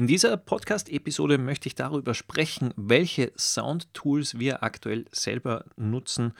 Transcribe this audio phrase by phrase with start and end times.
[0.00, 6.34] In dieser Podcast-Episode möchte ich darüber sprechen, welche Soundtools wir aktuell selber nutzen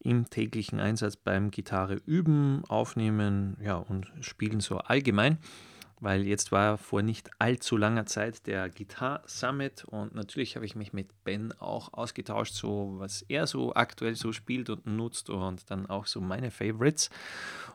[0.00, 5.36] im täglichen Einsatz beim Gitarre üben, aufnehmen ja, und spielen so allgemein.
[6.00, 10.74] Weil jetzt war vor nicht allzu langer Zeit der Guitar Summit und natürlich habe ich
[10.74, 15.70] mich mit Ben auch ausgetauscht, so was er so aktuell so spielt und nutzt und
[15.70, 17.10] dann auch so meine Favorites.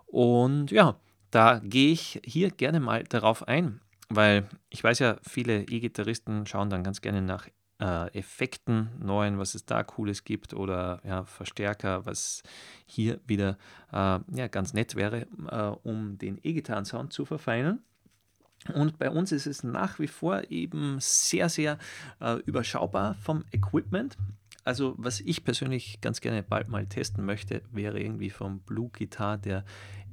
[0.07, 0.99] Und ja,
[1.29, 3.81] da gehe ich hier gerne mal darauf ein.
[4.09, 7.47] Weil ich weiß ja, viele E-Gitarristen schauen dann ganz gerne nach
[7.79, 12.41] äh, Effekten, neuen, was es da Cooles gibt oder ja, Verstärker, was
[12.85, 13.57] hier wieder
[13.91, 17.81] äh, ja, ganz nett wäre, äh, um den E-Gitarren-Sound zu verfeinern.
[18.73, 21.77] Und bei uns ist es nach wie vor eben sehr, sehr
[22.19, 24.17] äh, überschaubar vom Equipment.
[24.63, 29.37] Also was ich persönlich ganz gerne bald mal testen möchte, wäre irgendwie vom Blue Guitar
[29.37, 29.63] der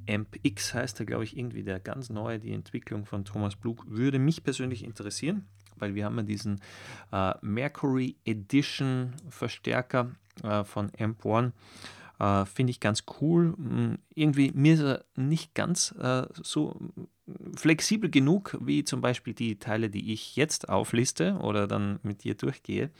[0.07, 4.19] AmpX heißt er, glaube ich, irgendwie der ganz neue, die Entwicklung von Thomas Blug, würde
[4.19, 5.45] mich persönlich interessieren,
[5.77, 6.61] weil wir haben ja diesen
[7.11, 10.11] äh, Mercury Edition Verstärker
[10.43, 11.53] äh, von Amp One.
[12.19, 13.53] Äh, Finde ich ganz cool.
[13.57, 16.79] Hm, irgendwie, mir ist er nicht ganz äh, so
[17.55, 22.35] flexibel genug wie zum Beispiel die Teile, die ich jetzt aufliste oder dann mit dir
[22.35, 22.91] durchgehe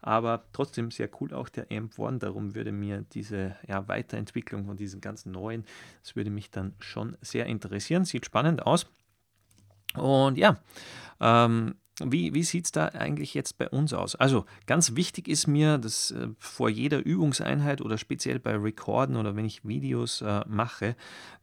[0.00, 2.18] aber trotzdem sehr cool auch der Amp One.
[2.18, 5.64] Darum würde mir diese ja, Weiterentwicklung von diesen ganzen neuen,
[6.02, 8.04] das würde mich dann schon sehr interessieren.
[8.04, 8.86] Sieht spannend aus.
[9.94, 10.58] Und ja,
[11.20, 11.74] ähm,
[12.04, 14.14] wie, wie sieht es da eigentlich jetzt bei uns aus?
[14.14, 19.34] Also ganz wichtig ist mir, dass äh, vor jeder Übungseinheit oder speziell bei Recorden oder
[19.34, 20.94] wenn ich Videos äh, mache,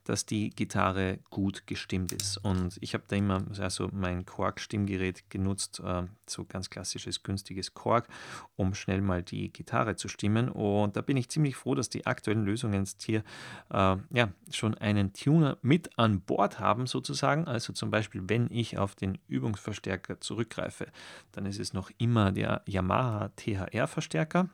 [0.05, 2.37] dass die Gitarre gut gestimmt ist.
[2.37, 8.07] Und ich habe da immer also mein Korg-Stimmgerät genutzt, äh, so ganz klassisches, günstiges Korg,
[8.55, 10.49] um schnell mal die Gitarre zu stimmen.
[10.49, 13.23] Und da bin ich ziemlich froh, dass die aktuellen Lösungen jetzt hier
[13.71, 17.47] äh, ja, schon einen Tuner mit an Bord haben, sozusagen.
[17.47, 20.87] Also zum Beispiel, wenn ich auf den Übungsverstärker zurückgreife,
[21.31, 24.49] dann ist es noch immer der Yamaha THR-Verstärker.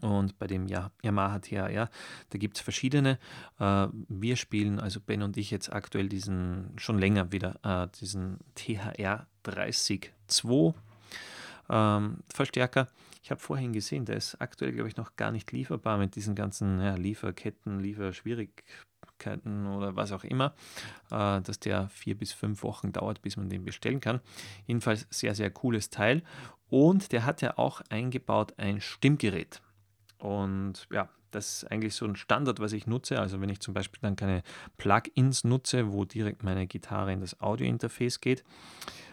[0.00, 1.90] Und bei dem Yamaha THR,
[2.30, 3.18] da gibt es verschiedene.
[3.58, 8.38] Äh, wir spielen, also Ben und ich jetzt aktuell diesen, schon länger wieder, äh, diesen
[8.54, 10.12] THR 32
[11.70, 12.88] ähm, Verstärker.
[13.22, 16.34] Ich habe vorhin gesehen, der ist aktuell, glaube ich, noch gar nicht lieferbar mit diesen
[16.34, 20.54] ganzen ja, Lieferketten, Lieferschwierigkeiten oder was auch immer,
[21.10, 24.20] äh, dass der vier bis fünf Wochen dauert, bis man den bestellen kann.
[24.66, 26.22] Jedenfalls sehr, sehr cooles Teil.
[26.70, 29.62] Und der hat ja auch eingebaut ein Stimmgerät.
[30.18, 33.20] Und ja, das ist eigentlich so ein Standard, was ich nutze.
[33.20, 34.42] Also wenn ich zum Beispiel dann keine
[34.76, 38.44] Plugins nutze, wo direkt meine Gitarre in das Audio-Interface geht,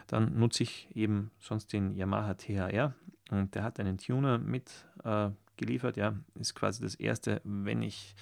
[0.07, 2.93] dann nutze ich eben sonst den Yamaha THR
[3.31, 4.69] und der hat einen Tuner mit
[5.03, 5.29] äh.
[5.95, 8.13] Ja, ist quasi das erste, wenn ich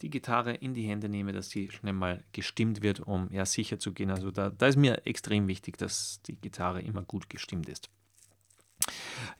[0.00, 3.78] die Gitarre in die Hände nehme, dass sie schnell mal gestimmt wird, um ja sicher
[3.78, 4.10] zu gehen.
[4.10, 7.90] Also da, da ist mir extrem wichtig, dass die Gitarre immer gut gestimmt ist.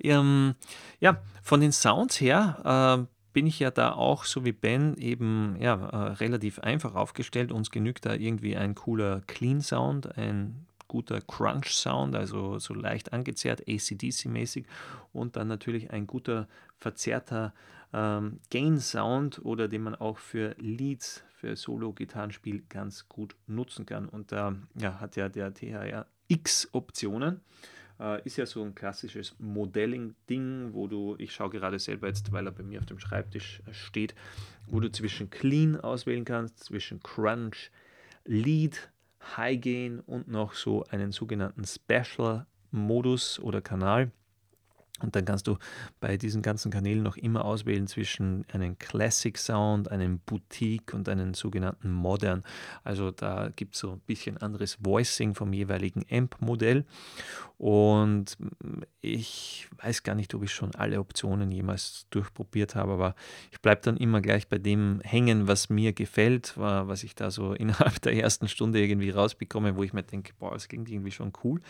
[0.02, 0.54] Ähm,
[1.00, 5.56] ja, von den Sounds her äh, bin ich ja da auch, so wie Ben, eben
[5.60, 7.52] ja, äh, relativ einfach aufgestellt.
[7.52, 13.12] Uns genügt da irgendwie ein cooler Clean Sound, ein guter Crunch Sound, also so leicht
[13.12, 14.64] angezerrt, ACDC-mäßig
[15.12, 17.54] und dann natürlich ein guter verzerrter
[17.92, 24.08] ähm, Gain Sound oder den man auch für Leads, für Solo-Gitarrenspiel ganz gut nutzen kann.
[24.08, 27.40] Und da ja, hat ja der THR X Optionen.
[28.00, 32.46] Äh, ist ja so ein klassisches Modelling-Ding, wo du, ich schaue gerade selber jetzt, weil
[32.46, 34.14] er bei mir auf dem Schreibtisch äh, steht,
[34.66, 37.70] wo du zwischen Clean auswählen kannst, zwischen Crunch,
[38.24, 38.90] Lead,
[39.36, 44.10] High Gain und noch so einen sogenannten Special-Modus oder Kanal.
[45.02, 45.56] Und dann kannst du
[46.00, 51.34] bei diesen ganzen Kanälen noch immer auswählen zwischen einem Classic Sound, einem Boutique und einem
[51.34, 52.42] sogenannten Modern.
[52.84, 56.84] Also da gibt es so ein bisschen anderes Voicing vom jeweiligen Amp-Modell.
[57.60, 58.38] Und
[59.02, 63.14] ich weiß gar nicht, ob ich schon alle Optionen jemals durchprobiert habe, aber
[63.50, 67.52] ich bleibe dann immer gleich bei dem hängen, was mir gefällt, was ich da so
[67.60, 71.32] innerhalb der ersten Stunde irgendwie rausbekomme, wo ich mir denke, boah, das klingt irgendwie schon
[71.44, 71.60] cool.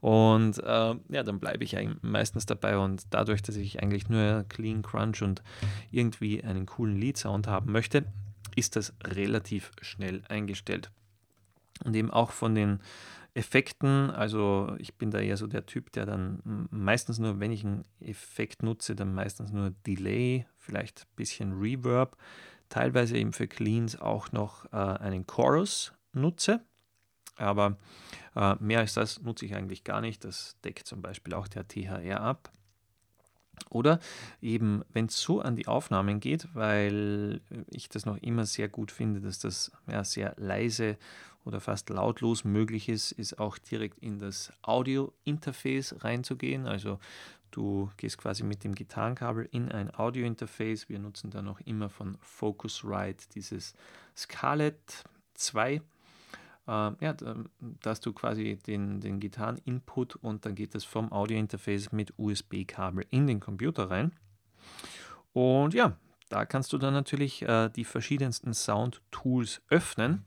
[0.00, 4.82] Und äh, ja, dann bleibe ich meistens dabei und dadurch, dass ich eigentlich nur Clean
[4.82, 5.42] Crunch und
[5.90, 8.04] irgendwie einen coolen Lead-Sound haben möchte,
[8.56, 10.90] ist das relativ schnell eingestellt.
[11.84, 12.80] Und eben auch von den
[13.34, 16.40] Effekten, also ich bin da eher so der Typ, der dann
[16.70, 22.16] meistens nur, wenn ich einen Effekt nutze, dann meistens nur Delay, vielleicht ein bisschen Reverb,
[22.68, 26.60] teilweise eben für Cleans auch noch äh, einen Chorus nutze.
[27.36, 27.78] Aber
[28.34, 30.24] äh, mehr als das nutze ich eigentlich gar nicht.
[30.24, 32.50] Das deckt zum Beispiel auch der THR ab.
[33.68, 34.00] Oder
[34.40, 37.40] eben, wenn es so an die Aufnahmen geht, weil
[37.70, 40.96] ich das noch immer sehr gut finde, dass das ja, sehr leise
[41.44, 46.66] oder fast lautlos möglich ist, ist auch direkt in das Audio-Interface reinzugehen.
[46.66, 46.98] Also
[47.50, 50.88] du gehst quasi mit dem Gitarrenkabel in ein Audio-Interface.
[50.88, 53.74] Wir nutzen da noch immer von Focusrite dieses
[54.16, 55.04] Scarlett
[55.34, 55.80] 2.
[56.70, 61.10] Äh, ja, da, da, hast du quasi den, den Gitarren-Input und dann geht das vom
[61.10, 64.12] Audio-Interface mit USB-Kabel in den Computer rein.
[65.32, 65.96] Und ja,
[66.28, 70.24] da kannst du dann natürlich äh, die verschiedensten Sound-Tools öffnen.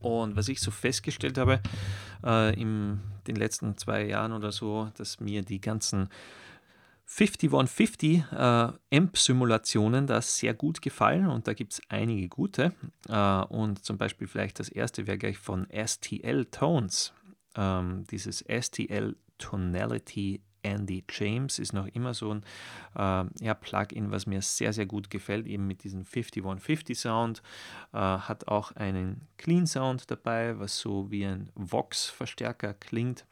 [0.00, 1.60] Und was ich so festgestellt habe
[2.22, 6.10] äh, in den letzten zwei Jahren oder so, dass mir die ganzen
[7.10, 12.74] 5150 äh, Amp-Simulationen da sehr gut gefallen und da gibt es einige gute.
[13.08, 17.14] Äh, und zum Beispiel vielleicht das erste wäre gleich von STL Tones.
[17.56, 22.42] Ähm, dieses STL Tonality Andy James ist noch immer so ein
[22.94, 27.42] äh, ja, Plugin, was mir sehr, sehr gut gefällt, eben mit diesem 5150 Sound.
[27.94, 33.24] Äh, hat auch einen Clean Sound dabei, was so wie ein Vox-Verstärker klingt.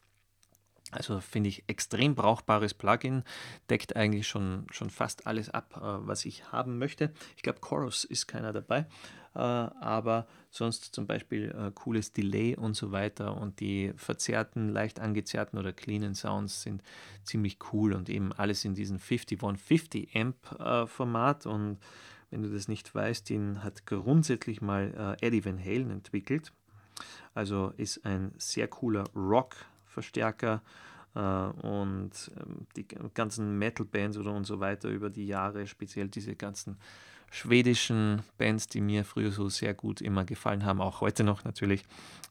[0.91, 3.23] Also finde ich extrem brauchbares Plugin,
[3.69, 7.11] deckt eigentlich schon, schon fast alles ab, äh, was ich haben möchte.
[7.35, 8.85] Ich glaube, Chorus ist keiner dabei.
[9.35, 14.99] Äh, aber sonst zum Beispiel äh, cooles Delay und so weiter und die verzerrten, leicht
[14.99, 16.81] angezerrten oder cleanen Sounds sind
[17.23, 21.77] ziemlich cool und eben alles in diesem 5150 Amp Format und
[22.29, 26.51] wenn du das nicht weißt, den hat grundsätzlich mal Eddie Van Halen entwickelt.
[27.33, 29.05] Also ist ein sehr cooler
[29.97, 30.61] Rock-Verstärker
[31.13, 32.85] und ähm, die
[33.15, 36.77] ganzen Metal-Bands oder und so weiter über die Jahre, speziell diese ganzen
[37.31, 41.83] schwedischen Bands, die mir früher so sehr gut immer gefallen haben, auch heute noch natürlich,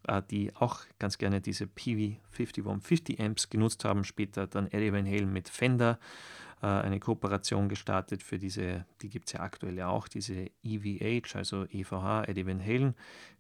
[0.07, 4.05] äh, die auch ganz gerne diese PV 5150 Amps genutzt haben.
[4.05, 5.99] Später dann Eddie Van Halen mit Fender
[6.63, 11.35] äh, eine Kooperation gestartet für diese, die gibt es ja aktuell ja auch, diese EVH,
[11.35, 12.95] also EVH, Eddie Van Halen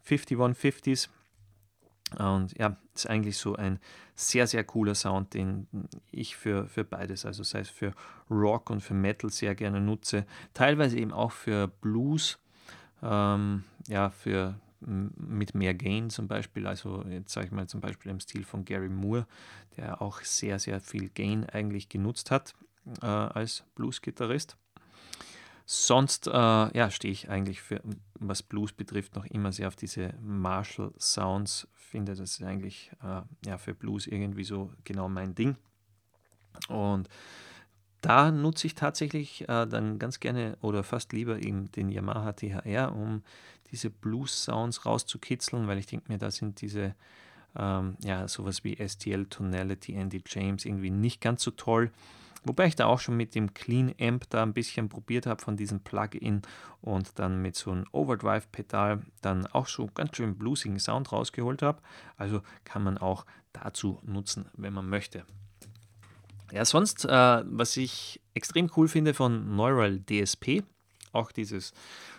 [0.05, 1.09] 5150s.
[2.19, 3.81] Und ja, ist eigentlich so ein
[4.15, 5.67] sehr, sehr cooler Sound, den
[6.11, 7.93] ich für, für beides, also sei es für
[8.31, 10.25] Rock und für Metal sehr gerne nutze.
[10.55, 12.39] Teilweise eben auch für Blues,
[13.03, 18.11] ähm, ja, für mit mehr Gain zum Beispiel, also jetzt sage ich mal zum Beispiel
[18.11, 19.27] im Stil von Gary Moore,
[19.77, 22.55] der auch sehr, sehr viel Gain eigentlich genutzt hat
[23.03, 24.57] äh, als Blues-Gitarrist.
[25.69, 27.83] Sonst äh, ja, stehe ich eigentlich für,
[28.15, 31.67] was Blues betrifft, noch immer sehr auf diese Marshall Sounds.
[31.75, 35.57] Finde, das ist eigentlich äh, ja, für Blues irgendwie so genau mein Ding.
[36.69, 37.09] Und
[38.01, 42.95] da nutze ich tatsächlich äh, dann ganz gerne oder fast lieber eben den Yamaha THR,
[42.95, 43.25] um
[43.73, 46.95] diese Blues-Sounds rauszukitzeln, weil ich denke mir, da sind diese,
[47.57, 51.91] ähm, ja, sowas wie STL Tonality, Andy James irgendwie nicht ganz so toll.
[52.47, 55.57] Wobei ich da auch schon mit dem Clean Amp da ein bisschen probiert habe von
[55.57, 56.43] diesem Plugin
[56.81, 61.83] und dann mit so einem Overdrive-Pedal dann auch so ganz schön bluesigen Sound rausgeholt habe.
[62.17, 65.25] Also kann man auch dazu nutzen, wenn man möchte.
[66.53, 70.63] Ja, sonst, äh, was ich extrem cool finde von Neural DSP,
[71.13, 71.73] auch dieses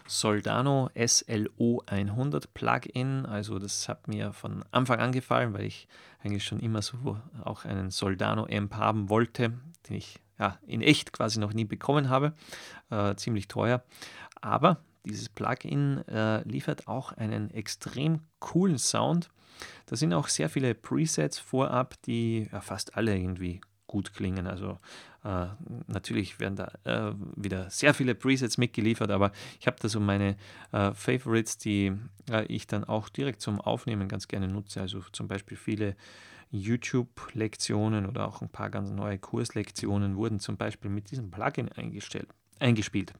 [0.07, 3.25] Soldano SLO 100 Plugin.
[3.25, 5.87] Also das hat mir von Anfang an gefallen, weil ich
[6.23, 9.53] eigentlich schon immer so auch einen Soldano Amp haben wollte,
[9.87, 12.33] den ich ja, in echt quasi noch nie bekommen habe.
[12.89, 13.83] Äh, ziemlich teuer.
[14.41, 19.29] Aber dieses Plugin äh, liefert auch einen extrem coolen Sound.
[19.87, 24.47] Da sind auch sehr viele Presets vorab, die ja, fast alle irgendwie gut klingen.
[24.47, 24.77] Also
[25.23, 25.47] äh,
[25.87, 30.35] natürlich werden da äh, wieder sehr viele Presets mitgeliefert, aber ich habe da so meine
[30.71, 31.93] äh, Favorites, die
[32.29, 34.81] äh, ich dann auch direkt zum Aufnehmen ganz gerne nutze.
[34.81, 35.95] Also zum Beispiel viele
[36.51, 42.29] YouTube-Lektionen oder auch ein paar ganz neue Kurslektionen wurden zum Beispiel mit diesem Plugin eingestellt,
[42.59, 43.13] eingespielt.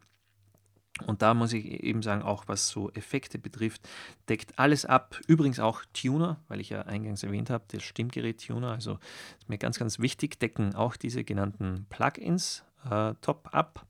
[1.05, 3.87] Und da muss ich eben sagen, auch was so Effekte betrifft,
[4.29, 5.19] deckt alles ab.
[5.27, 8.99] Übrigens auch Tuner, weil ich ja eingangs erwähnt habe, der Stimmgerät-Tuner, also
[9.39, 13.85] ist mir ganz, ganz wichtig, decken auch diese genannten Plugins äh, top ab.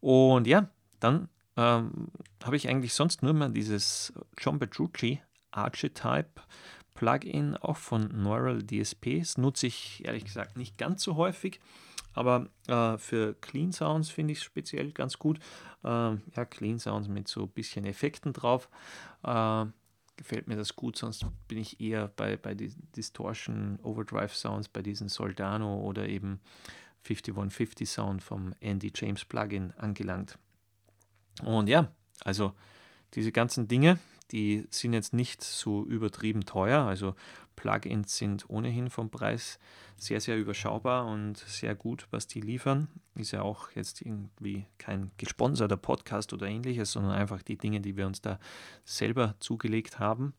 [0.00, 0.68] Und ja,
[1.00, 2.08] dann ähm,
[2.42, 5.20] habe ich eigentlich sonst nur mal dieses John Petrucci
[5.50, 6.40] Archetype
[6.94, 9.20] Plugin, auch von Neural DSP.
[9.20, 11.60] Das nutze ich ehrlich gesagt nicht ganz so häufig.
[12.12, 15.38] Aber äh, für Clean Sounds finde ich es speziell ganz gut.
[15.84, 18.68] Äh, ja, Clean Sounds mit so ein bisschen Effekten drauf.
[19.22, 19.66] Äh,
[20.16, 25.08] gefällt mir das gut, sonst bin ich eher bei, bei Distortion, Overdrive Sounds, bei diesen
[25.08, 26.40] Soldano oder eben
[27.02, 30.38] 5150 Sound vom Andy James Plugin angelangt.
[31.42, 31.90] Und ja,
[32.22, 32.52] also
[33.14, 33.98] diese ganzen Dinge,
[34.30, 36.82] die sind jetzt nicht so übertrieben teuer.
[36.82, 37.14] Also
[37.60, 39.58] Plugins sind ohnehin vom Preis
[39.98, 42.88] sehr, sehr überschaubar und sehr gut, was die liefern.
[43.16, 47.98] Ist ja auch jetzt irgendwie kein gesponserter Podcast oder ähnliches, sondern einfach die Dinge, die
[47.98, 48.38] wir uns da
[48.86, 50.32] selber zugelegt haben.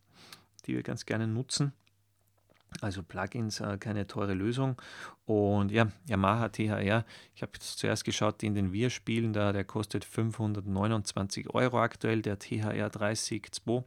[0.66, 1.74] die wir ganz gerne nutzen.
[2.82, 4.82] Also Plugins, äh, keine teure Lösung.
[5.26, 10.06] Und ja, Yamaha THR, ich habe zuerst geschaut, den, den wir spielen, da, der kostet
[10.06, 13.84] 529 Euro aktuell, der THR 30.2.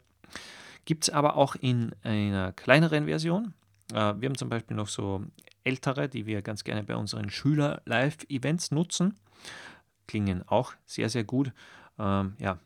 [0.84, 3.54] Gibt es aber auch in einer kleineren Version.
[3.92, 5.24] Äh, wir haben zum Beispiel noch so
[5.64, 9.18] ältere, die wir ganz gerne bei unseren Schüler-Live-Events nutzen.
[10.06, 11.52] Klingen auch sehr, sehr gut.
[11.98, 12.58] Ähm, ja,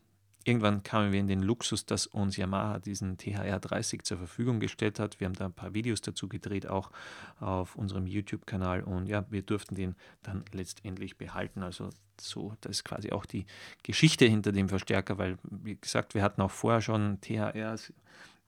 [0.48, 4.98] irgendwann kamen wir in den Luxus, dass uns Yamaha diesen THR 30 zur Verfügung gestellt
[4.98, 5.20] hat.
[5.20, 6.90] Wir haben da ein paar Videos dazu gedreht, auch
[7.38, 8.82] auf unserem YouTube-Kanal.
[8.82, 11.62] Und ja, wir durften den dann letztendlich behalten.
[11.62, 11.90] Also
[12.20, 13.46] so, das ist quasi auch die
[13.82, 17.92] Geschichte hinter dem Verstärker, weil, wie gesagt, wir hatten auch vorher schon THRs.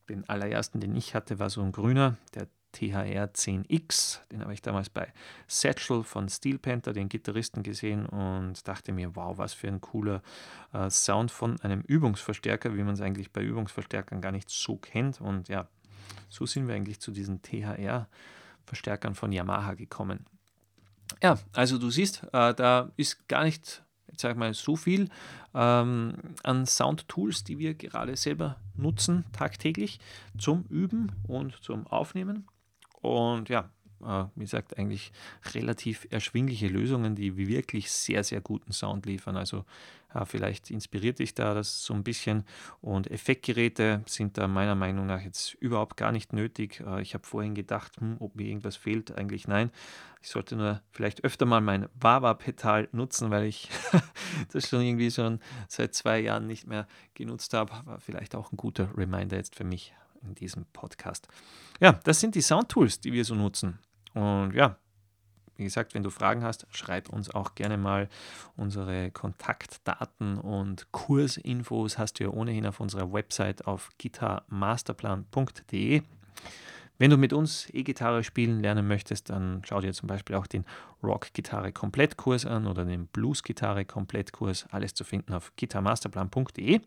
[0.09, 4.21] Den allerersten, den ich hatte, war so ein grüner, der THR 10X.
[4.31, 5.13] Den habe ich damals bei
[5.47, 10.23] Satchel von Steel Panther, den Gitarristen, gesehen und dachte mir, wow, was für ein cooler
[10.73, 15.21] äh, Sound von einem Übungsverstärker, wie man es eigentlich bei Übungsverstärkern gar nicht so kennt.
[15.21, 15.69] Und ja,
[16.29, 20.27] so sind wir eigentlich zu diesen THR-Verstärkern von Yamaha gekommen.
[21.23, 23.83] Ja, also du siehst, äh, da ist gar nicht
[24.29, 25.09] ich mal, so viel
[25.55, 29.99] ähm, an Soundtools, die wir gerade selber nutzen, tagtäglich
[30.39, 32.47] zum Üben und zum Aufnehmen.
[33.01, 33.71] Und ja,
[34.03, 35.13] äh, wie gesagt, eigentlich
[35.55, 39.37] relativ erschwingliche Lösungen, die wirklich sehr, sehr guten Sound liefern.
[39.37, 39.65] Also
[40.15, 42.45] ja, vielleicht inspiriert dich da das so ein bisschen.
[42.81, 46.81] Und Effektgeräte sind da meiner Meinung nach jetzt überhaupt gar nicht nötig.
[46.81, 49.17] Äh, ich habe vorhin gedacht, hm, ob mir irgendwas fehlt.
[49.17, 49.71] Eigentlich nein.
[50.23, 53.69] Ich sollte nur vielleicht öfter mal mein Wawa-Pedal nutzen, weil ich
[54.53, 57.73] das schon irgendwie schon seit zwei Jahren nicht mehr genutzt habe.
[57.85, 61.29] War vielleicht auch ein guter Reminder jetzt für mich in diesem Podcast.
[61.81, 63.79] Ja, das sind die Soundtools, die wir so nutzen.
[64.15, 64.77] Und ja,
[65.61, 68.09] wie gesagt, wenn du Fragen hast, schreib uns auch gerne mal.
[68.57, 76.01] Unsere Kontaktdaten und Kursinfos hast du ja ohnehin auf unserer Website auf gitarmasterplan.de.
[77.01, 80.67] Wenn du mit uns E-Gitarre spielen lernen möchtest, dann schau dir zum Beispiel auch den
[81.03, 84.67] Rock-Gitarre-Komplettkurs an oder den Blues-Gitarre-Komplettkurs.
[84.71, 86.83] Alles zu finden auf gitarmasterplan.de.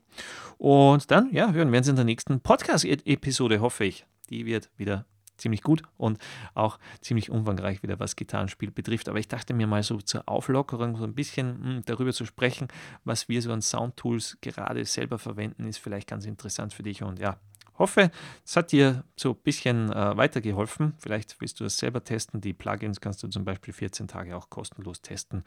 [0.59, 4.05] Und dann ja, hören wir uns in der nächsten Podcast-Episode, hoffe ich.
[4.29, 6.19] Die wird wieder ziemlich gut und
[6.53, 9.09] auch ziemlich umfangreich wieder, was Gitarrenspiel betrifft.
[9.09, 12.67] Aber ich dachte mir mal so zur Auflockerung so ein bisschen hm, darüber zu sprechen,
[13.03, 17.01] was wir so an Soundtools gerade selber verwenden, ist vielleicht ganz interessant für dich.
[17.01, 17.37] Und ja,
[17.77, 18.11] hoffe,
[18.45, 20.93] es hat dir so ein bisschen äh, weitergeholfen.
[20.99, 22.41] Vielleicht willst du das selber testen.
[22.41, 25.43] Die Plugins kannst du zum Beispiel 14 Tage auch kostenlos testen,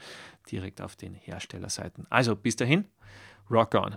[0.50, 2.06] direkt auf den Herstellerseiten.
[2.11, 2.87] Also bis dahin,
[3.50, 3.97] rock on!